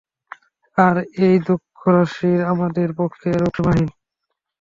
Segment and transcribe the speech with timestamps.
[0.77, 0.95] আর
[1.25, 3.89] এই দুঃখরাশি আমাদের পক্ষে একরূপ সীমাহীন।